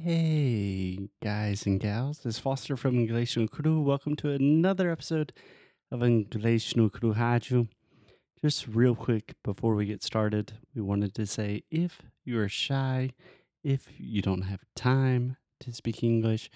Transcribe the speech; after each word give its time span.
Hey, 0.00 1.10
guys 1.22 1.66
and 1.66 1.78
gals, 1.78 2.24
it's 2.24 2.38
Foster 2.38 2.76
from 2.76 3.04
no 3.04 3.46
Cru. 3.46 3.82
Welcome 3.82 4.16
to 4.16 4.30
another 4.30 4.90
episode 4.90 5.32
of 5.92 6.00
no 6.00 6.88
Cru 6.88 7.14
Rádio. 7.14 7.68
Just 8.42 8.66
real 8.66 8.96
quick 8.96 9.34
before 9.44 9.74
we 9.74 9.84
get 9.84 10.02
started, 10.02 10.54
we 10.74 10.80
wanted 10.80 11.14
to 11.14 11.26
say 11.26 11.64
if 11.70 12.00
you 12.24 12.40
are 12.40 12.48
shy, 12.48 13.10
if 13.62 13.86
you 13.98 14.22
don't 14.22 14.42
have 14.42 14.64
time 14.74 15.36
to 15.60 15.72
speak 15.72 16.02
English, 16.02 16.50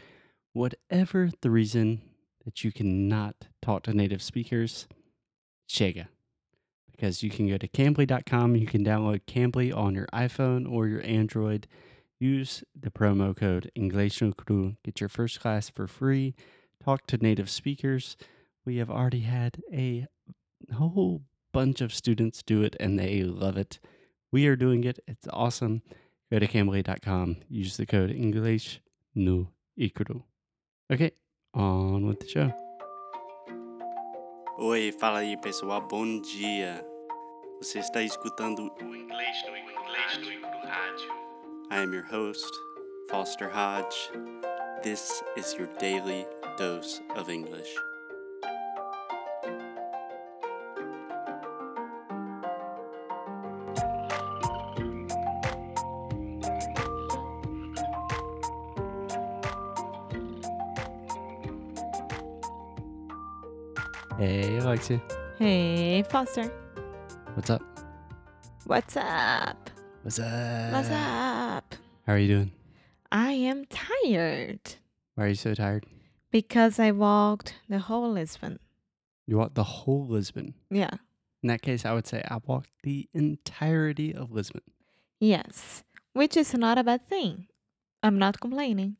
whatever 0.55 1.30
the 1.43 1.50
reason 1.50 2.00
that 2.45 2.64
you 2.64 2.73
cannot 2.73 3.48
talk 3.61 3.82
to 3.82 3.93
native 3.93 4.23
speakers, 4.23 4.89
chega. 5.68 6.09
Because 6.91 7.23
you 7.23 7.29
can 7.30 7.46
go 7.48 7.59
to 7.59 7.68
cambly.com, 7.68 8.57
you 8.57 8.66
can 8.66 8.82
download 8.82 9.21
Cambly 9.29 9.77
on 9.77 9.95
your 9.95 10.07
iPhone 10.07 10.68
or 10.68 10.89
your 10.89 11.05
Android 11.05 11.68
Use 12.19 12.64
the 12.75 12.91
promo 12.91 13.37
code 13.37 13.71
English 13.75 14.23
no 14.23 14.32
Cru. 14.32 14.77
Get 14.85 15.00
your 15.00 15.09
first 15.09 15.40
class 15.40 15.68
for 15.68 15.86
free. 15.86 16.35
Talk 16.82 17.07
to 17.09 17.18
native 17.18 17.50
speakers. 17.50 18.17
We 18.64 18.79
have 18.79 18.90
already 18.90 19.21
had 19.21 19.59
a 19.73 20.07
whole 20.73 21.23
bunch 21.53 21.81
of 21.81 21.93
students 21.93 22.43
do 22.43 22.63
it 22.63 22.75
and 22.81 22.99
they 22.99 23.23
love 23.23 23.57
it. 23.57 23.79
We 24.32 24.46
are 24.46 24.57
doing 24.57 24.85
it. 24.85 24.99
It's 25.07 25.29
awesome. 25.32 25.82
Go 26.32 26.39
to 26.39 26.46
cambly.com. 26.46 27.37
Use 27.49 27.76
the 27.76 27.87
code 27.87 28.11
English 28.11 28.81
no 29.14 29.48
Cru. 29.95 30.25
Okay, 30.90 31.12
on 31.54 32.06
with 32.06 32.20
the 32.20 32.28
show. 32.28 32.53
Oi, 34.59 34.91
fala 34.92 35.19
aí 35.19 35.37
pessoal, 35.37 35.83
bom 35.83 36.20
dia. 36.23 36.83
Você 37.61 37.78
está 37.78 38.03
escutando 38.03 38.73
o 38.83 38.97
Inglês 38.97 39.45
no 39.47 39.56
Inglês 39.56 40.41
no 40.41 40.59
Rádio. 40.67 41.25
I 41.69 41.83
am 41.83 41.92
your 41.92 42.05
host, 42.05 42.52
Foster 43.11 43.48
Hodge. 43.48 44.11
This 44.84 45.22
is 45.36 45.55
your 45.58 45.66
daily 45.78 46.25
dose 46.56 47.00
of 47.17 47.28
English. 47.28 47.69
Hey, 64.19 64.58
Alexia. 64.58 65.03
Hey, 65.36 66.03
Foster. 66.05 66.45
What's 67.34 67.51
up? 67.51 67.62
What's 68.67 68.97
up? 68.97 69.66
What's 70.07 70.21
up? 70.21 70.73
What's 70.73 70.89
up? 70.89 71.75
How 72.07 72.12
are 72.12 72.19
you 72.19 72.29
doing? 72.29 72.53
I 73.11 73.33
am 73.33 73.65
tired 73.65 74.77
Why 75.17 75.25
are 75.25 75.29
you 75.31 75.35
so 75.35 75.53
tired? 75.53 75.85
because 76.31 76.79
I 76.79 76.93
walked 76.93 77.57
the 77.69 77.81
whole 77.81 78.13
Lisbon. 78.13 78.61
You 79.27 79.39
walked 79.39 79.57
the 79.57 79.65
whole 79.65 80.07
Lisbon. 80.07 80.55
Yeah. 80.71 80.93
In 81.43 81.48
that 81.48 81.61
case, 81.63 81.85
I 81.85 81.93
would 81.93 82.07
say 82.07 82.23
I 82.31 82.39
walked 82.47 82.71
the 82.85 83.09
entirety 83.15 84.15
of 84.15 84.31
Lisbon. 84.31 84.63
Yes. 85.19 85.83
Which 86.13 86.37
is 86.37 86.55
not 86.55 86.79
a 86.79 86.85
bad 86.85 87.09
thing. 87.09 87.48
I'm 88.01 88.17
not 88.17 88.39
complaining. 88.39 88.98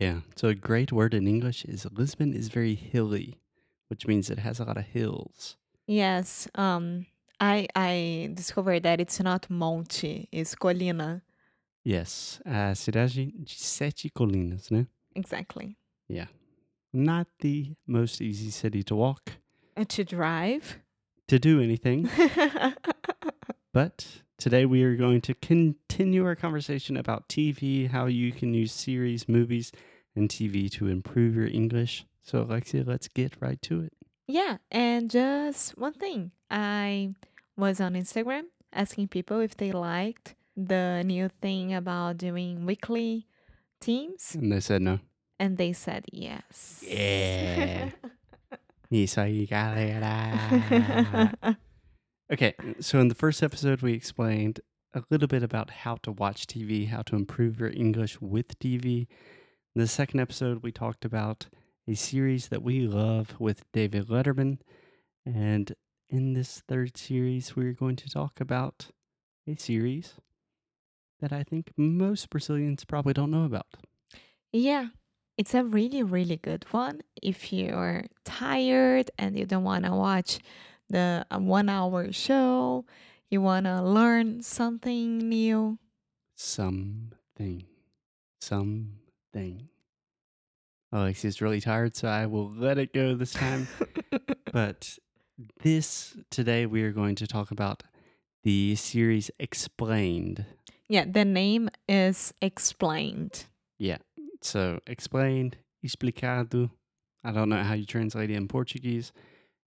Yeah. 0.00 0.22
So 0.34 0.48
a 0.48 0.54
great 0.56 0.90
word 0.90 1.14
in 1.14 1.28
English 1.28 1.64
is 1.64 1.86
Lisbon 1.92 2.34
is 2.34 2.48
very 2.48 2.74
hilly, 2.74 3.38
which 3.86 4.08
means 4.08 4.30
it 4.30 4.40
has 4.40 4.58
a 4.58 4.64
lot 4.64 4.78
of 4.78 4.86
hills. 4.86 5.56
Yes. 5.86 6.48
Um 6.56 7.06
I 7.40 7.66
I 7.74 8.30
discovered 8.34 8.82
that 8.82 9.00
it's 9.00 9.20
not 9.20 9.48
monte, 9.50 10.28
it's 10.32 10.54
colina. 10.54 11.22
Yes. 11.84 12.40
A 12.44 12.74
cidade 12.74 13.32
de 13.44 13.54
sete 13.54 14.10
colinas, 14.10 14.70
né? 14.70 14.86
Exactly. 15.14 15.76
Yeah. 16.08 16.26
Not 16.92 17.26
the 17.40 17.74
most 17.86 18.20
easy 18.20 18.50
city 18.50 18.82
to 18.84 18.96
walk, 18.96 19.32
And 19.76 19.88
to 19.90 20.04
drive. 20.04 20.78
to 21.28 21.38
do 21.38 21.60
anything. 21.60 22.08
But 23.72 24.22
today 24.38 24.64
we 24.66 24.82
are 24.82 24.96
going 24.96 25.20
to 25.22 25.34
continue 25.34 26.24
our 26.24 26.34
conversation 26.34 26.96
about 26.96 27.28
TV, 27.28 27.88
how 27.90 28.06
you 28.06 28.32
can 28.32 28.54
use 28.54 28.72
series, 28.72 29.28
movies, 29.28 29.70
and 30.16 30.28
TV 30.28 30.68
to 30.72 30.88
improve 30.88 31.36
your 31.36 31.46
English. 31.46 32.04
So, 32.22 32.42
Alexia, 32.42 32.82
let's 32.84 33.08
get 33.08 33.34
right 33.40 33.60
to 33.62 33.82
it. 33.82 33.92
Yeah, 34.26 34.56
and 34.70 35.10
just 35.10 35.76
one 35.78 35.92
thing. 35.94 36.32
I 36.50 37.14
was 37.58 37.80
on 37.80 37.92
Instagram 37.94 38.44
asking 38.72 39.08
people 39.08 39.40
if 39.40 39.56
they 39.56 39.72
liked 39.72 40.34
the 40.56 41.02
new 41.04 41.28
thing 41.42 41.74
about 41.74 42.16
doing 42.16 42.64
weekly 42.64 43.26
teams, 43.80 44.34
And 44.34 44.50
they 44.52 44.60
said 44.60 44.80
no. 44.82 45.00
and 45.38 45.56
they 45.58 45.72
said 45.72 46.04
yes. 46.12 46.82
Yeah. 46.86 47.90
Isso 48.90 49.20
aí, 49.20 49.46
galera. 49.46 51.34
Okay, 52.32 52.54
so 52.80 53.00
in 53.00 53.08
the 53.08 53.14
first 53.14 53.42
episode, 53.42 53.80
we 53.82 53.92
explained 53.94 54.60
a 54.94 55.02
little 55.10 55.28
bit 55.28 55.42
about 55.42 55.70
how 55.70 55.96
to 56.02 56.12
watch 56.12 56.46
TV, 56.46 56.88
how 56.88 57.02
to 57.02 57.16
improve 57.16 57.58
your 57.60 57.70
English 57.70 58.20
with 58.20 58.58
TV. 58.58 59.06
In 59.74 59.80
the 59.82 59.86
second 59.86 60.20
episode, 60.20 60.62
we 60.62 60.70
talked 60.72 61.04
about 61.04 61.46
a 61.86 61.94
series 61.94 62.48
that 62.48 62.62
we 62.62 62.80
love 62.86 63.34
with 63.38 63.64
David 63.72 64.08
Letterman. 64.08 64.58
And 65.24 65.72
in 66.10 66.34
this 66.34 66.62
third 66.66 66.96
series, 66.96 67.54
we're 67.54 67.72
going 67.72 67.96
to 67.96 68.08
talk 68.08 68.40
about 68.40 68.88
a 69.46 69.56
series 69.56 70.14
that 71.20 71.32
I 71.32 71.42
think 71.42 71.72
most 71.76 72.30
Brazilians 72.30 72.84
probably 72.84 73.12
don't 73.12 73.30
know 73.30 73.44
about. 73.44 73.66
yeah, 74.52 74.88
it's 75.36 75.54
a 75.54 75.62
really, 75.62 76.02
really 76.02 76.36
good 76.36 76.64
one. 76.72 77.00
If 77.22 77.52
you're 77.52 78.06
tired 78.24 79.10
and 79.18 79.38
you 79.38 79.46
don't 79.46 79.64
want 79.64 79.84
to 79.84 79.92
watch 79.92 80.40
the 80.88 81.26
one 81.30 81.68
hour 81.68 82.12
show, 82.12 82.84
you 83.30 83.40
want 83.40 83.66
to 83.66 83.82
learn 83.82 84.42
something 84.42 85.18
new. 85.18 85.78
Something. 86.34 87.64
Something. 88.40 89.68
Alexia's 90.90 91.42
really 91.42 91.60
tired, 91.60 91.94
so 91.94 92.08
I 92.08 92.26
will 92.26 92.50
let 92.50 92.78
it 92.78 92.94
go 92.94 93.14
this 93.14 93.32
time. 93.32 93.68
but 94.52 94.98
this 95.62 96.16
today 96.30 96.66
we 96.66 96.82
are 96.82 96.92
going 96.92 97.14
to 97.16 97.26
talk 97.26 97.50
about 97.50 97.82
the 98.44 98.74
series 98.74 99.30
Explained. 99.38 100.44
yeah, 100.88 101.04
the 101.08 101.24
name 101.24 101.68
is 101.88 102.32
explained. 102.40 103.44
Yeah. 103.78 103.98
So 104.40 104.80
explained, 104.86 105.56
explicado. 105.84 106.70
I 107.24 107.32
don't 107.32 107.48
know 107.48 107.62
how 107.62 107.74
you 107.74 107.84
translate 107.84 108.30
it 108.30 108.36
in 108.36 108.48
Portuguese, 108.48 109.12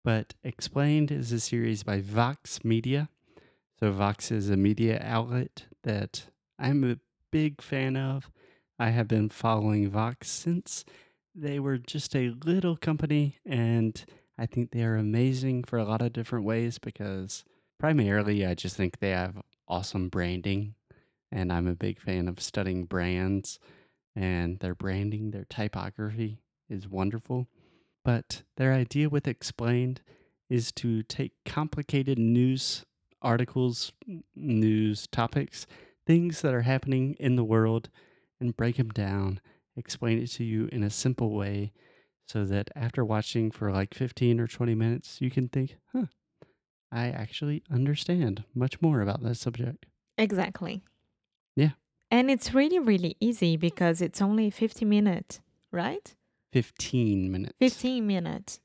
but 0.04 0.34
Explained 0.44 1.12
is 1.12 1.32
a 1.32 1.40
series 1.40 1.84
by 1.84 2.02
Vox 2.02 2.64
Media. 2.64 3.10
So 3.80 3.92
Vox 3.92 4.32
is 4.32 4.50
a 4.50 4.58
media 4.58 5.00
outlet 5.04 5.66
that 5.84 6.26
I'm 6.60 6.84
a 6.84 6.98
big 7.32 7.62
fan 7.62 7.96
of. 7.96 8.30
I 8.78 8.90
have 8.90 9.08
been 9.08 9.30
following 9.30 9.90
Vox 9.90 10.30
since 10.30 10.84
they 11.34 11.60
were 11.60 11.78
just 11.78 12.16
a 12.16 12.34
little 12.44 12.78
company, 12.78 13.38
and 13.46 14.04
I 14.38 14.46
think 14.46 14.72
they 14.72 14.84
are 14.84 14.98
amazing 14.98 15.64
for 15.64 15.78
a 15.78 15.86
lot 15.86 16.02
of 16.02 16.14
different 16.14 16.46
ways 16.46 16.78
because 16.78 17.44
primarily 17.80 18.46
I 18.46 18.54
just 18.54 18.76
think 18.76 19.00
they 19.00 19.12
have 19.12 19.42
awesome 19.68 20.10
branding, 20.10 20.76
and 21.32 21.52
I'm 21.52 21.68
a 21.68 21.76
big 21.76 22.00
fan 22.00 22.28
of 22.28 22.42
studying 22.42 22.86
brands 22.86 23.60
and 24.16 24.60
their 24.60 24.76
branding, 24.76 25.32
their 25.32 25.46
typography 25.46 26.40
is 26.70 26.88
wonderful. 26.88 27.48
But 28.04 28.44
their 28.58 28.74
idea 28.74 29.10
with 29.10 29.28
Explained 29.28 30.02
is 30.50 30.72
to 30.74 31.04
take 31.04 31.34
complicated 31.46 32.18
news 32.18 32.86
articles, 33.22 33.92
news 34.36 35.08
topics, 35.08 35.66
things 36.06 36.42
that 36.42 36.54
are 36.54 36.62
happening 36.62 37.16
in 37.20 37.36
the 37.36 37.44
world, 37.44 37.90
and 38.40 38.56
break 38.56 38.78
them 38.78 38.90
down, 38.90 39.40
explain 39.76 40.22
it 40.22 40.28
to 40.28 40.44
you 40.44 40.70
in 40.72 40.84
a 40.84 40.90
simple 40.90 41.32
way 41.32 41.74
so 42.28 42.46
that 42.46 42.70
after 42.76 43.06
watching 43.06 43.52
for 43.52 43.72
like 43.72 43.94
15 43.94 44.40
or 44.40 44.48
20 44.48 44.76
minutes, 44.76 45.22
you 45.22 45.30
can 45.30 45.48
think, 45.48 45.78
huh, 45.94 46.06
I 46.92 47.08
actually 47.08 47.64
understand 47.72 48.44
much 48.54 48.82
more 48.82 49.02
about 49.02 49.24
this 49.24 49.40
subject. 49.40 49.86
Exactly. 50.18 50.84
Yeah. 51.56 51.72
And 52.10 52.32
it's 52.32 52.54
really, 52.54 52.80
really 52.80 53.18
easy 53.20 53.58
because 53.58 54.02
it's 54.02 54.22
only 54.22 54.50
50 54.50 54.86
minutes, 54.86 55.42
right? 55.72 56.16
15 56.54 57.32
minutes. 57.32 57.56
15 57.60 58.08
minutes. 58.08 58.60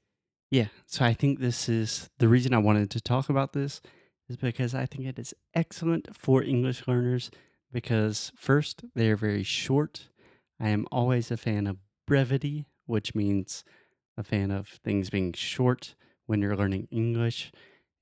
Yeah. 0.51 0.69
So 0.87 1.05
I 1.05 1.15
think 1.15 1.41
this 1.41 1.69
is 1.69 2.09
the 2.19 2.29
reason 2.29 2.55
I 2.55 2.59
wanted 2.59 2.91
to 2.91 3.01
talk 3.01 3.29
about 3.29 3.53
this 3.53 3.81
is 4.29 4.37
because 4.37 4.75
I 4.75 4.87
think 4.87 5.07
it 5.07 5.19
is 5.19 5.35
excellent 5.55 6.15
for 6.17 6.43
English 6.43 6.87
learners 6.87 7.31
because 7.73 8.33
first, 8.37 8.85
they 8.95 9.11
are 9.11 9.17
very 9.17 9.43
short. 9.43 10.09
I 10.61 10.69
am 10.69 10.87
always 10.93 11.31
a 11.31 11.37
fan 11.37 11.67
of 11.67 11.79
brevity, 12.07 12.67
which 12.91 13.15
means 13.15 13.65
a 14.19 14.23
fan 14.23 14.51
of 14.51 14.69
things 14.85 15.09
being 15.11 15.33
short 15.33 15.95
when 16.27 16.43
you're 16.43 16.57
learning 16.57 16.89
English. 16.91 17.53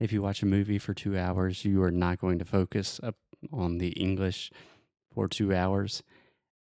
If 0.00 0.12
you 0.12 0.22
watch 0.22 0.42
a 0.42 0.46
movie 0.46 0.78
for 0.78 0.94
two 0.94 1.16
hours, 1.16 1.64
you 1.64 1.82
are 1.82 1.90
not 1.90 2.18
going 2.18 2.38
to 2.38 2.44
focus 2.44 2.98
up 3.02 3.16
on 3.52 3.78
the 3.78 3.90
English 3.90 4.50
for 5.12 5.28
two 5.28 5.54
hours. 5.54 6.02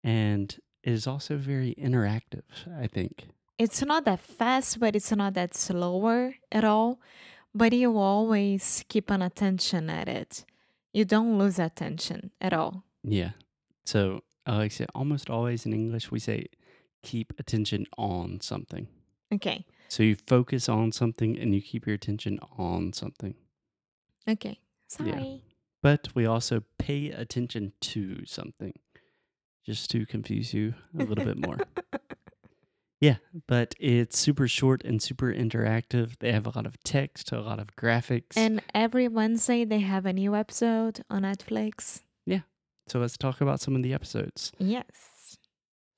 And 0.04 0.56
it 0.84 0.92
is 0.92 1.08
also 1.08 1.38
very 1.38 1.74
interactive, 1.76 2.44
I 2.80 2.88
think. 2.88 3.30
It's 3.58 3.82
not 3.82 4.06
that 4.06 4.20
fast, 4.20 4.80
but 4.80 4.96
it's 4.96 5.12
not 5.16 5.34
that 5.34 5.56
slower 5.56 6.36
at 6.52 6.64
all. 6.64 7.00
But 7.56 7.74
you 7.74 7.98
always 7.98 8.84
keep 8.90 9.10
an 9.10 9.22
attention 9.22 9.90
at 9.90 10.08
it. 10.08 10.46
You 10.94 11.06
don't 11.06 11.38
lose 11.38 11.60
attention 11.60 12.32
at 12.42 12.54
all. 12.54 12.84
Yeah. 13.04 13.32
So, 13.86 14.22
Alexia, 14.46 14.88
almost 14.94 15.30
always 15.30 15.66
in 15.66 15.74
English, 15.74 16.12
we 16.12 16.20
say 16.20 16.48
keep 17.08 17.34
attention 17.40 17.86
on 17.98 18.42
something. 18.42 18.88
Okay. 19.34 19.66
So 19.88 20.04
you 20.04 20.16
focus 20.28 20.68
on 20.68 20.92
something 20.92 21.40
and 21.40 21.56
you 21.56 21.62
keep 21.62 21.88
your 21.88 21.96
attention 21.96 22.40
on 22.58 22.92
something. 22.92 23.36
Okay. 24.28 24.60
Sorry. 24.90 25.42
But 25.82 26.10
we 26.14 26.26
also 26.26 26.64
pay 26.78 27.12
attention 27.12 27.72
to 27.82 28.26
something 28.26 28.74
just 29.66 29.90
to 29.92 30.06
confuse 30.06 30.54
you 30.54 30.74
a 31.00 31.04
little 31.04 31.24
bit 31.24 31.38
more. 31.38 31.58
Yeah, 33.00 33.18
but 33.46 33.76
it's 33.80 34.18
super 34.18 34.48
short 34.48 34.84
and 34.84 35.00
super 35.00 35.32
interactive. 35.32 36.18
They 36.18 36.32
have 36.32 36.48
a 36.48 36.50
lot 36.56 36.66
of 36.66 36.82
text, 36.84 37.32
a 37.32 37.40
lot 37.40 37.60
of 37.60 37.76
graphics. 37.76 38.36
And 38.36 38.60
every 38.74 39.08
Wednesday 39.08 39.66
they 39.66 39.82
have 39.82 40.08
a 40.08 40.14
new 40.14 40.36
episode 40.36 41.04
on 41.08 41.22
Netflix. 41.22 42.02
Yeah. 42.26 42.40
So 42.88 42.98
let's 42.98 43.16
talk 43.16 43.40
about 43.40 43.62
some 43.62 43.76
of 43.76 43.84
the 43.84 43.94
episodes. 43.94 44.52
Yes. 44.58 45.38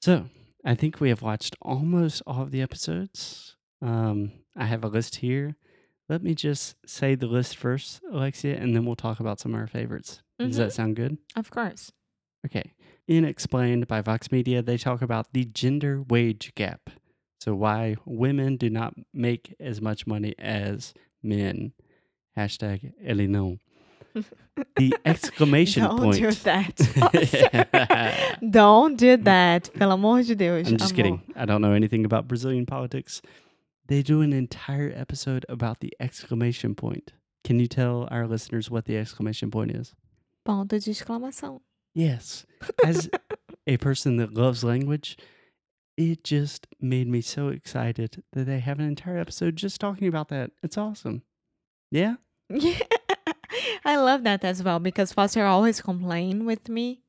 So 0.01 0.25
I 0.65 0.75
think 0.75 0.99
we 0.99 1.09
have 1.09 1.21
watched 1.21 1.55
almost 1.61 2.21
all 2.27 2.41
of 2.41 2.51
the 2.51 2.61
episodes. 2.61 3.55
Um, 3.81 4.31
I 4.55 4.65
have 4.65 4.83
a 4.83 4.87
list 4.89 5.17
here. 5.17 5.55
Let 6.09 6.21
me 6.23 6.33
just 6.35 6.75
say 6.85 7.15
the 7.15 7.27
list 7.27 7.55
first, 7.55 8.01
Alexia, 8.11 8.57
and 8.57 8.75
then 8.75 8.85
we'll 8.85 8.95
talk 8.95 9.19
about 9.19 9.39
some 9.39 9.53
of 9.53 9.59
our 9.59 9.67
favorites. 9.67 10.21
Does 10.39 10.55
Mhm. 10.55 10.57
that 10.57 10.73
sound 10.73 10.95
good? 10.95 11.17
Of 11.35 11.51
course. 11.51 11.91
Okay. 12.45 12.73
In 13.07 13.25
Explained 13.25 13.87
by 13.87 14.01
Vox 14.01 14.31
Media, 14.31 14.61
they 14.61 14.77
talk 14.77 15.01
about 15.01 15.33
the 15.33 15.45
gender 15.45 16.01
wage 16.01 16.53
gap. 16.55 16.89
So, 17.39 17.55
why 17.55 17.95
women 18.05 18.57
do 18.57 18.69
not 18.69 18.95
make 19.13 19.55
as 19.59 19.81
much 19.81 20.05
money 20.05 20.35
as 20.37 20.93
men. 21.23 21.73
Hashtag 22.37 22.93
EleNão. 23.03 23.59
The 24.75 24.93
exclamation 25.05 25.83
Don't 25.83 25.99
point. 25.99 26.17
do 26.17 26.31
that. 26.31 26.79
Oh, 28.41 28.47
don't 28.49 28.97
do 28.97 29.17
that. 29.17 29.69
Pelo 29.73 29.93
amor 29.95 30.23
de 30.23 30.35
Deus. 30.35 30.67
I'm 30.67 30.77
just 30.77 30.91
amor. 30.91 30.95
kidding. 30.95 31.33
I 31.35 31.45
don't 31.45 31.61
know 31.61 31.73
anything 31.73 32.05
about 32.05 32.27
Brazilian 32.27 32.65
politics. 32.65 33.21
They 33.87 34.01
do 34.01 34.21
an 34.21 34.33
entire 34.33 34.91
episode 34.95 35.45
about 35.49 35.79
the 35.79 35.93
exclamation 35.99 36.75
point. 36.75 37.13
Can 37.43 37.59
you 37.59 37.67
tell 37.67 38.07
our 38.11 38.27
listeners 38.27 38.69
what 38.69 38.85
the 38.85 38.97
exclamation 38.97 39.49
point 39.49 39.71
is? 39.71 39.95
Ponto 40.45 40.77
de 40.77 40.91
exclamação. 40.91 41.61
Yes. 41.95 42.45
As 42.85 43.09
a 43.65 43.77
person 43.77 44.17
that 44.17 44.33
loves 44.33 44.63
language, 44.63 45.17
it 45.97 46.23
just 46.23 46.67
made 46.79 47.07
me 47.07 47.21
so 47.21 47.47
excited 47.49 48.23
that 48.33 48.45
they 48.45 48.59
have 48.59 48.79
an 48.79 48.85
entire 48.85 49.17
episode 49.17 49.55
just 49.55 49.79
talking 49.81 50.07
about 50.07 50.27
that. 50.29 50.51
It's 50.63 50.77
awesome. 50.77 51.23
Yeah? 51.91 52.15
Yeah. 52.51 52.79
I 53.85 53.95
love 53.97 54.23
that 54.23 54.43
as 54.43 54.61
well 54.63 54.79
because 54.79 55.13
Foster 55.13 55.45
always 55.45 55.81
complain 55.81 56.45
with 56.45 56.67
me 56.69 57.01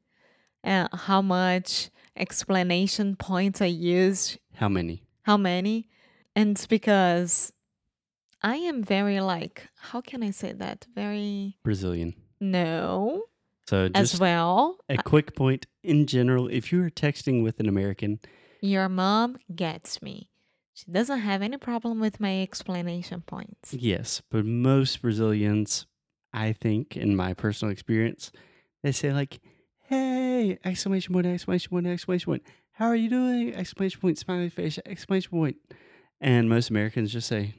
uh, 0.65 0.89
how 0.95 1.21
much 1.23 1.91
explanation 2.17 3.17
points 3.17 3.61
I 3.61 3.67
use, 3.67 4.39
How 4.55 4.69
many? 4.69 5.03
how 5.23 5.37
many. 5.37 5.89
And 6.37 6.53
it's 6.53 6.67
because 6.67 7.53
I 8.43 8.57
am 8.57 8.83
very 8.83 9.21
like, 9.21 9.69
how 9.77 10.01
can 10.01 10.23
I 10.23 10.31
say 10.31 10.53
that? 10.53 10.87
Very 10.95 11.57
Brazilian. 11.63 12.15
no 12.41 13.25
So 13.67 13.91
as 13.95 14.19
well. 14.21 14.79
a 14.89 15.03
quick 15.03 15.35
point 15.37 15.67
in 15.83 16.07
general, 16.07 16.49
if 16.49 16.73
you 16.73 16.83
are 16.85 16.91
texting 16.91 17.43
with 17.43 17.61
an 17.61 17.69
American, 17.69 18.21
Your 18.63 18.89
mom 18.89 19.39
gets 19.55 20.01
me. 20.03 20.29
She 20.75 20.91
doesn't 20.91 21.21
have 21.21 21.43
any 21.43 21.57
problem 21.59 22.01
with 22.01 22.21
my 22.21 22.41
explanation 22.43 23.23
points. 23.23 23.75
yes, 23.75 24.23
but 24.31 24.45
most 24.47 25.03
Brazilians, 25.03 25.87
I 26.33 26.53
think, 26.53 26.97
in 26.97 27.17
my 27.17 27.35
personal 27.35 27.73
experience, 27.73 28.31
they 28.83 28.93
say 28.93 29.13
like, 29.13 29.41
"Hey!" 29.89 30.59
Exclamation 30.65 31.13
point! 31.13 31.27
Exclamation 31.27 31.71
point! 31.71 31.87
Exclamation 31.87 32.27
point! 32.27 32.43
How 32.73 32.87
are 32.87 32.97
you 32.97 33.09
doing? 33.11 33.55
Exclamation 33.55 34.01
point! 34.01 34.19
Smiley 34.19 34.49
face! 34.49 34.79
Exclamation 34.87 35.31
point! 35.31 35.57
And 36.21 36.49
most 36.49 36.71
Americans 36.71 37.13
just 37.13 37.29
say, 37.29 37.55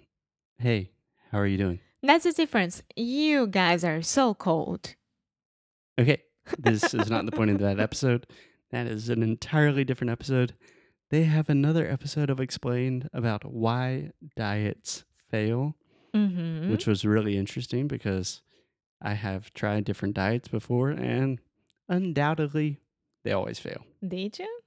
"Hey, 0.57 0.91
how 1.31 1.39
are 1.39 1.47
you 1.47 1.57
doing?" 1.57 1.79
That's 2.03 2.23
the 2.23 2.31
difference. 2.31 2.81
You 2.95 3.47
guys 3.47 3.83
are 3.83 4.01
so 4.01 4.33
cold. 4.33 4.95
Okay, 5.99 6.23
this 6.57 6.93
is 6.93 7.09
not 7.09 7.25
the 7.25 7.31
point 7.31 7.51
of 7.51 7.59
that 7.59 7.79
episode. 7.87 8.25
That 8.71 8.87
is 8.87 9.09
an 9.09 9.21
entirely 9.21 9.83
different 9.83 10.11
episode. 10.11 10.53
They 11.09 11.23
have 11.23 11.49
another 11.49 11.85
episode 11.87 12.29
of 12.29 12.39
Explained 12.39 13.09
about 13.13 13.43
why 13.45 14.11
diets 14.37 15.03
fail, 15.29 15.75
Mm-hmm. 16.15 16.71
which 16.71 16.87
was 16.87 17.05
really 17.05 17.37
interesting 17.37 17.87
because 17.87 18.41
I 19.01 19.13
have 19.13 19.53
tried 19.53 19.83
different 19.85 20.15
diets 20.15 20.47
before 20.47 20.89
and 20.91 21.39
undoubtedly 21.89 22.79
they 23.23 23.31
always 23.31 23.59
fail. 23.59 23.83
Did 24.07 24.39
you? 24.39 24.59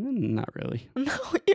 Mm, 0.00 0.30
Not 0.30 0.48
really. 0.54 0.88
No, 0.96 1.16
you. 1.46 1.54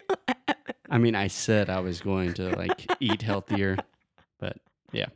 I 0.90 0.98
mean, 0.98 1.14
I 1.16 1.28
said 1.28 1.70
I 1.70 1.80
was 1.82 2.02
going 2.02 2.34
to 2.36 2.50
like 2.56 2.86
eat 3.00 3.22
healthier, 3.22 3.78
but 4.40 4.58
yeah. 4.92 5.08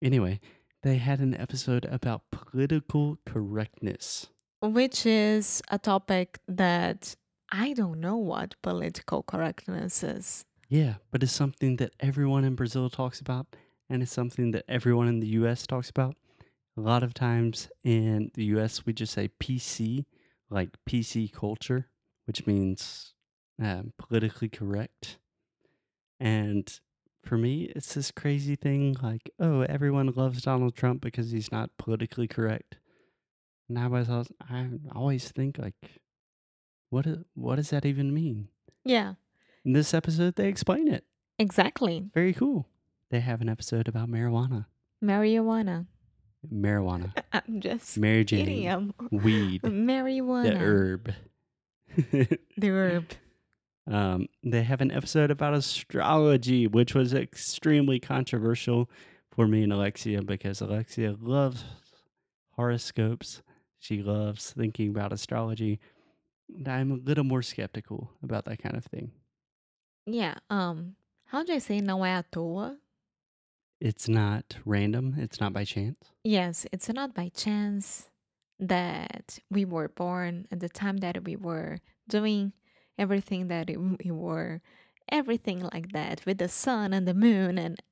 Anyway, 0.00 0.40
they 0.82 0.96
had 0.96 1.20
an 1.20 1.34
episode 1.34 1.84
about 1.86 2.22
political 2.30 3.18
correctness. 3.26 4.28
Which 4.60 5.04
is 5.06 5.60
a 5.70 5.78
topic 5.78 6.38
that 6.46 7.16
I 7.50 7.72
don't 7.72 8.00
know 8.00 8.16
what 8.16 8.54
political 8.62 9.22
correctness 9.24 10.02
is. 10.04 10.44
Yeah, 10.68 10.94
but 11.10 11.22
it's 11.24 11.32
something 11.32 11.76
that 11.76 11.94
everyone 12.00 12.44
in 12.44 12.54
Brazil 12.54 12.88
talks 12.88 13.20
about, 13.20 13.46
and 13.88 14.02
it's 14.02 14.12
something 14.12 14.50
that 14.52 14.64
everyone 14.68 15.08
in 15.08 15.20
the 15.20 15.26
US 15.28 15.66
talks 15.66 15.90
about. 15.90 16.16
A 16.76 16.80
lot 16.80 17.02
of 17.02 17.12
times 17.14 17.68
in 17.84 18.30
the 18.34 18.44
US, 18.56 18.86
we 18.86 18.92
just 18.92 19.12
say 19.12 19.28
PC, 19.40 20.04
like 20.50 20.70
PC 20.88 21.30
culture, 21.32 21.88
which 22.26 22.46
means 22.46 23.14
um, 23.62 23.92
politically 23.98 24.48
correct. 24.48 25.18
And 26.18 26.72
for 27.24 27.36
me, 27.36 27.64
it's 27.76 27.94
this 27.94 28.10
crazy 28.10 28.56
thing 28.56 28.96
like, 29.02 29.30
oh, 29.38 29.60
everyone 29.62 30.12
loves 30.14 30.42
Donald 30.42 30.74
Trump 30.74 31.00
because 31.02 31.30
he's 31.30 31.52
not 31.52 31.70
politically 31.78 32.26
correct. 32.28 32.78
And 33.68 33.78
I 33.78 33.86
was, 33.88 34.08
I 34.40 34.68
always 34.94 35.30
think 35.30 35.58
like, 35.58 36.00
what, 36.90 37.06
what 37.34 37.56
does 37.56 37.70
that 37.70 37.84
even 37.86 38.12
mean? 38.14 38.48
Yeah, 38.84 39.14
In 39.64 39.72
this 39.72 39.94
episode, 39.94 40.34
they 40.36 40.48
explain 40.48 40.88
it. 40.88 41.04
exactly. 41.38 42.04
Very 42.14 42.32
cool. 42.34 42.66
They 43.12 43.20
have 43.20 43.42
an 43.42 43.50
episode 43.50 43.88
about 43.88 44.08
marijuana. 44.10 44.64
Marijuana. 45.04 45.84
Marijuana. 46.50 47.12
I'm 47.34 47.60
just 47.60 47.98
Mary. 47.98 48.24
Jane. 48.24 48.66
I'm 48.66 48.94
Weed. 49.10 49.60
marijuana. 49.64 50.44
The 50.44 50.56
herb. 50.56 51.14
The 52.56 52.68
herb. 52.70 53.10
um, 53.86 54.28
they 54.42 54.62
have 54.62 54.80
an 54.80 54.90
episode 54.90 55.30
about 55.30 55.52
astrology, 55.52 56.66
which 56.66 56.94
was 56.94 57.12
extremely 57.12 58.00
controversial 58.00 58.88
for 59.30 59.46
me 59.46 59.62
and 59.62 59.74
Alexia 59.74 60.22
because 60.22 60.62
Alexia 60.62 61.14
loves 61.20 61.64
horoscopes. 62.52 63.42
She 63.78 64.02
loves 64.02 64.52
thinking 64.52 64.88
about 64.88 65.12
astrology. 65.12 65.80
And 66.48 66.66
I'm 66.66 66.90
a 66.92 66.94
little 66.94 67.24
more 67.24 67.42
skeptical 67.42 68.10
about 68.22 68.46
that 68.46 68.62
kind 68.62 68.74
of 68.74 68.86
thing. 68.86 69.10
Yeah. 70.06 70.36
Um. 70.48 70.96
How 71.26 71.44
do 71.44 71.52
I 71.52 71.58
say 71.58 71.80
não 71.82 72.00
é 72.06 72.16
à 72.16 72.24
toa? 72.30 72.78
It's 73.84 74.08
not 74.08 74.58
random, 74.64 75.16
it's 75.18 75.40
not 75.40 75.52
by 75.52 75.64
chance. 75.64 75.98
Yes, 76.22 76.66
it's 76.70 76.88
not 76.88 77.14
by 77.14 77.30
chance 77.30 78.08
that 78.60 79.40
we 79.50 79.64
were 79.64 79.88
born 79.88 80.46
at 80.52 80.60
the 80.60 80.68
time 80.68 80.98
that 80.98 81.24
we 81.24 81.34
were 81.34 81.78
doing 82.08 82.52
everything 82.96 83.48
that 83.48 83.68
we 83.68 84.10
were, 84.12 84.60
everything 85.10 85.68
like 85.72 85.90
that 85.90 86.24
with 86.24 86.38
the 86.38 86.46
sun 86.46 86.92
and 86.92 87.08
the 87.08 87.14
moon 87.14 87.58
and 87.58 87.82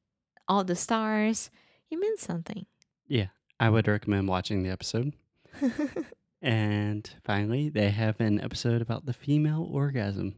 all 0.47 0.63
the 0.63 0.77
stars. 0.77 1.51
It 1.91 1.99
means 1.99 2.21
something. 2.21 2.67
Yeah, 3.09 3.31
I 3.59 3.69
would 3.69 3.89
recommend 3.89 4.29
watching 4.29 4.63
the 4.63 4.71
episode. 4.71 5.15
And 6.43 7.11
finally, 7.23 7.69
they 7.69 7.91
have 7.91 8.19
an 8.19 8.41
episode 8.41 8.81
about 8.81 9.05
the 9.05 9.13
female 9.13 9.69
orgasm, 9.71 10.37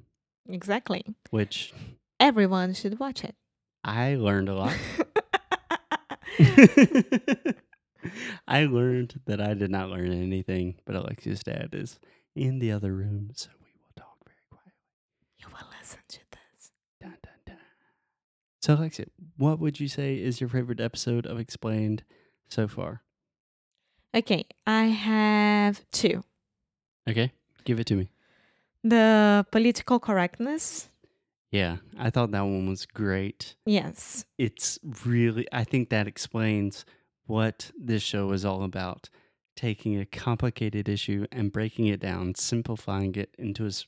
exactly. 0.49 1.05
which 1.31 1.73
Everyone 2.19 2.75
should 2.75 2.99
watch 2.99 3.23
it. 3.23 3.37
I 3.85 4.17
learned 4.17 4.49
a 4.49 4.55
lot. 4.55 4.77
I 8.49 8.65
learned 8.65 9.21
that 9.27 9.41
I 9.41 9.55
did 9.55 9.71
not 9.71 9.91
learn 9.91 10.13
anything, 10.13 10.77
but 10.85 10.97
Alexia's 10.97 11.43
dad 11.43 11.71
is 11.73 11.99
in 12.35 12.59
the 12.59 12.73
other 12.73 12.93
room, 12.93 13.31
so 13.35 13.51
we 13.61 13.69
will 13.79 13.93
talk 13.97 14.17
very 14.25 14.37
quietly. 14.51 14.73
you 15.39 15.47
will 15.49 15.69
listen 15.79 16.01
to 16.09 16.19
this. 16.31 16.73
Dun, 17.01 17.17
dun, 17.23 17.33
dun. 17.47 17.57
So, 18.61 18.75
Alexia, 18.75 19.07
what 19.37 19.59
would 19.59 19.79
you 19.81 19.89
say 19.89 20.17
is 20.17 20.41
your 20.41 20.49
favorite 20.49 20.81
episode 20.81 21.27
of 21.27 21.39
Explained 21.39 22.03
so 22.49 22.67
far? 22.67 23.03
Okay, 24.15 24.45
I 24.67 24.85
have 24.87 25.85
two. 25.91 26.23
Okay. 27.09 27.33
Give 27.65 27.81
it 27.81 27.87
to 27.87 27.95
me. 27.95 28.11
The 28.85 29.47
political 29.51 30.01
correctness. 30.01 30.89
Yeah, 31.53 31.77
I 31.99 32.11
thought 32.11 32.31
that 32.33 32.41
one 32.41 32.67
was 32.67 32.87
great. 32.87 33.55
Yes. 33.67 34.25
It's 34.39 34.79
really, 35.05 35.47
I 35.53 35.65
think 35.65 35.91
that 35.91 36.09
explains 36.09 36.85
what 37.27 37.71
this 37.79 38.03
show 38.03 38.33
is 38.33 38.45
all 38.45 38.65
about. 38.65 39.11
Taking 39.55 40.01
a 40.01 40.07
complicated 40.07 40.89
issue 40.89 41.27
and 41.31 41.53
breaking 41.53 41.87
it 41.87 42.01
down, 42.01 42.35
simplifying 42.37 43.15
it 43.17 43.35
into 43.39 43.67
its 43.67 43.87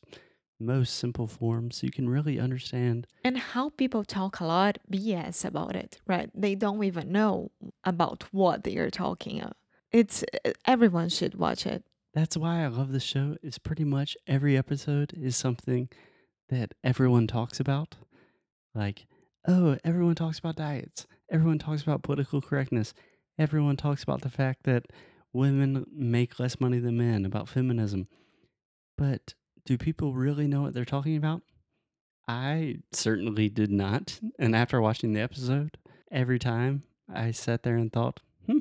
most 0.61 0.97
simple 0.97 1.27
form 1.27 1.71
so 1.71 1.87
you 1.87 1.91
can 1.91 2.07
really 2.07 2.39
understand. 2.39 3.07
And 3.25 3.39
how 3.39 3.71
people 3.71 4.05
talk 4.05 4.41
a 4.41 4.45
lot 4.45 4.79
BS 4.93 5.43
about 5.43 5.75
it, 5.75 5.99
right? 6.07 6.29
They 6.35 6.55
don't 6.55 6.85
even 6.85 7.11
know 7.11 7.51
about 7.83 8.25
what 8.31 8.65
they 8.65 8.77
are 8.77 8.91
talking 8.91 9.41
about. 9.41 9.57
It's 9.91 10.23
everyone 10.67 11.09
should 11.09 11.37
watch 11.37 11.67
it. 11.67 11.83
That's 12.13 12.37
why 12.37 12.63
I 12.63 12.67
love 12.67 12.93
this 12.93 13.03
show. 13.03 13.37
Is 13.43 13.59
pretty 13.59 13.85
much 13.85 14.19
every 14.27 14.57
episode 14.57 15.15
is 15.17 15.35
something 15.35 15.89
that 16.49 16.73
everyone 16.83 17.27
talks 17.27 17.61
about. 17.61 17.97
Like, 18.75 19.07
oh, 19.47 19.77
everyone 19.85 20.15
talks 20.15 20.39
about 20.39 20.57
diets. 20.57 21.07
Everyone 21.31 21.59
talks 21.59 21.83
about 21.83 22.03
political 22.03 22.41
correctness. 22.41 22.95
Everyone 23.39 23.77
talks 23.77 24.03
about 24.03 24.23
the 24.23 24.31
fact 24.31 24.65
that 24.65 24.87
women 25.33 25.85
make 25.93 26.39
less 26.39 26.61
money 26.61 26.79
than 26.79 26.97
men, 26.97 27.25
about 27.25 27.49
feminism. 27.49 28.09
But 28.97 29.35
do 29.67 29.77
people 29.79 30.15
really 30.15 30.47
know 30.47 30.63
what 30.63 30.75
they're 30.75 30.85
talking 30.85 31.17
about? 31.17 31.43
I 32.29 32.77
certainly 32.93 33.49
did 33.49 33.71
not. 33.71 34.19
And 34.39 34.55
after 34.55 34.81
watching 34.81 35.13
the 35.13 35.21
episode, 35.21 35.77
every 36.11 36.39
time 36.39 36.85
I 37.13 37.33
sat 37.33 37.63
there 37.63 37.77
and 37.77 37.93
thought, 37.93 38.21
hmm, 38.47 38.59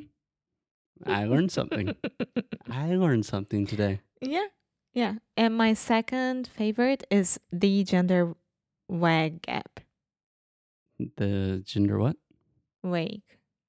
I 1.05 1.25
learned 1.25 1.51
something. 1.51 1.95
I 2.69 2.95
learned 2.95 3.25
something 3.25 3.65
today. 3.65 4.01
Yeah. 4.21 4.47
Yeah. 4.93 5.15
And 5.35 5.57
my 5.57 5.73
second 5.73 6.47
favorite 6.47 7.05
is 7.09 7.39
the 7.51 7.83
gender 7.83 8.35
wage 8.87 9.41
gap. 9.41 9.79
The 11.17 11.63
gender 11.65 11.97
what? 11.97 12.15
Wage. 12.83 13.21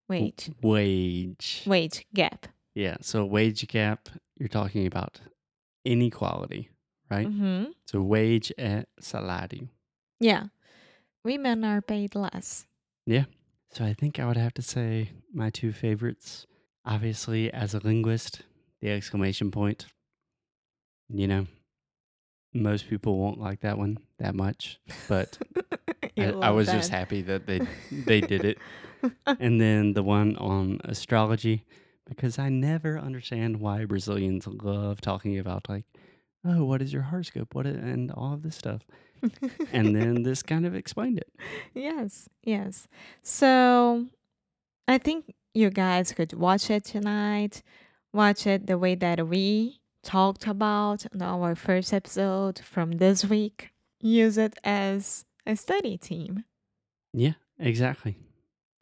Wage. 0.08 0.50
Wage. 0.62 1.62
Wage 1.66 2.06
gap. 2.14 2.46
Yeah. 2.74 2.96
So 3.00 3.24
wage 3.24 3.66
gap, 3.68 4.08
you're 4.38 4.48
talking 4.48 4.86
about 4.86 5.20
inequality, 5.84 6.68
right? 7.10 7.26
Mm-hmm. 7.26 7.70
So 7.86 8.02
wage 8.02 8.52
e 8.58 8.84
salário. 9.00 9.68
Yeah. 10.20 10.46
Women 11.24 11.64
are 11.64 11.80
paid 11.80 12.14
less. 12.14 12.66
Yeah. 13.06 13.24
So 13.70 13.84
I 13.84 13.94
think 13.94 14.18
I 14.18 14.26
would 14.26 14.36
have 14.36 14.54
to 14.54 14.62
say 14.62 15.10
my 15.32 15.50
two 15.50 15.72
favorites. 15.72 16.46
Obviously, 16.84 17.50
as 17.50 17.72
a 17.74 17.78
linguist, 17.78 18.42
the 18.82 18.90
exclamation 18.90 19.50
point. 19.50 19.86
You 21.08 21.28
know, 21.28 21.46
most 22.52 22.88
people 22.88 23.18
won't 23.18 23.40
like 23.40 23.60
that 23.60 23.78
one 23.78 23.98
that 24.18 24.34
much, 24.34 24.78
but 25.08 25.38
I, 26.18 26.30
I 26.30 26.50
was 26.50 26.68
just 26.68 26.90
happy 26.90 27.22
that 27.22 27.46
they 27.46 27.60
they 27.90 28.20
did 28.20 28.44
it. 28.44 28.58
And 29.26 29.60
then 29.60 29.92
the 29.92 30.02
one 30.02 30.34
on 30.36 30.80
astrology, 30.84 31.66
because 32.06 32.38
I 32.38 32.48
never 32.48 32.98
understand 32.98 33.60
why 33.60 33.84
Brazilians 33.84 34.46
love 34.46 35.02
talking 35.02 35.38
about 35.38 35.68
like, 35.68 35.84
oh, 36.42 36.64
what 36.64 36.80
is 36.80 36.90
your 36.90 37.02
horoscope? 37.02 37.54
What 37.54 37.66
and 37.66 38.10
all 38.12 38.32
of 38.32 38.42
this 38.42 38.56
stuff. 38.56 38.80
And 39.72 39.94
then 39.94 40.22
this 40.22 40.42
kind 40.52 40.64
of 40.64 40.74
explained 40.74 41.18
it. 41.18 41.30
yes, 41.74 42.30
yes. 42.42 42.88
So 43.22 44.06
I 44.88 44.96
think 44.96 45.34
you 45.52 45.68
guys 45.68 46.12
could 46.12 46.32
watch 46.32 46.70
it 46.70 46.84
tonight. 46.84 47.62
Watch 48.14 48.46
it 48.46 48.66
the 48.66 48.78
way 48.78 48.94
that 48.94 49.26
we 49.28 49.80
talked 50.04 50.46
about 50.46 51.06
in 51.12 51.22
our 51.22 51.54
first 51.54 51.92
episode 51.92 52.60
from 52.60 52.92
this 52.92 53.24
week. 53.24 53.70
Use 54.00 54.38
it 54.38 54.54
as 54.62 55.24
a 55.46 55.56
study 55.56 55.96
team. 55.96 56.44
Yeah, 57.12 57.32
exactly. 57.58 58.16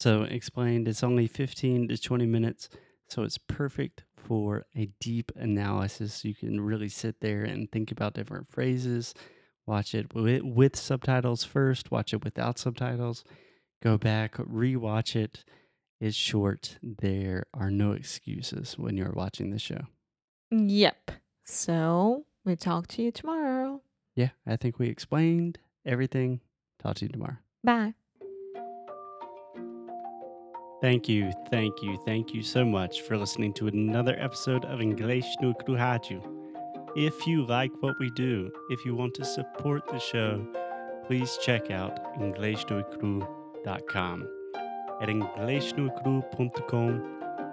So 0.00 0.22
explained, 0.22 0.88
it's 0.88 1.04
only 1.04 1.26
15 1.26 1.88
to 1.88 1.96
20 1.96 2.26
minutes. 2.26 2.68
So 3.08 3.22
it's 3.22 3.38
perfect 3.38 4.04
for 4.16 4.66
a 4.76 4.88
deep 5.00 5.30
analysis. 5.36 6.24
You 6.24 6.34
can 6.34 6.60
really 6.60 6.88
sit 6.88 7.20
there 7.20 7.44
and 7.44 7.70
think 7.70 7.92
about 7.92 8.14
different 8.14 8.50
phrases. 8.50 9.14
Watch 9.66 9.94
it 9.94 10.12
with, 10.12 10.42
with 10.42 10.76
subtitles 10.76 11.44
first, 11.44 11.90
watch 11.90 12.12
it 12.12 12.24
without 12.24 12.58
subtitles. 12.58 13.22
Go 13.80 13.96
back, 13.96 14.34
rewatch 14.36 15.14
it. 15.14 15.44
It's 16.00 16.16
short. 16.16 16.78
There 16.82 17.46
are 17.54 17.70
no 17.70 17.92
excuses 17.92 18.76
when 18.76 18.96
you're 18.96 19.12
watching 19.12 19.50
the 19.50 19.58
show. 19.58 19.86
Yep. 20.52 21.10
So 21.44 22.24
we 22.44 22.56
talk 22.56 22.86
to 22.88 23.02
you 23.02 23.10
tomorrow. 23.10 23.80
Yeah, 24.14 24.28
I 24.46 24.56
think 24.56 24.78
we 24.78 24.88
explained 24.88 25.58
everything. 25.86 26.40
Talk 26.78 26.96
to 26.96 27.06
you 27.06 27.10
tomorrow. 27.10 27.38
Bye. 27.64 27.94
Thank 30.82 31.08
you, 31.08 31.32
thank 31.50 31.82
you, 31.82 31.96
thank 32.04 32.34
you 32.34 32.42
so 32.42 32.64
much 32.64 33.02
for 33.02 33.16
listening 33.16 33.52
to 33.54 33.68
another 33.68 34.16
episode 34.18 34.64
of 34.64 34.80
English 34.80 35.26
no 35.40 35.54
Cru 35.54 35.76
Rádio. 35.76 36.20
If 36.96 37.24
you 37.26 37.46
like 37.46 37.70
what 37.80 37.94
we 38.00 38.10
do, 38.10 38.50
if 38.68 38.84
you 38.84 38.94
want 38.94 39.14
to 39.14 39.24
support 39.24 39.86
the 39.86 40.00
show, 40.00 40.46
please 41.06 41.38
check 41.40 41.70
out 41.70 42.18
EnglishNoCru.com. 42.18 44.28
At 45.00 45.08
EnglishNoCru.com, 45.08 47.21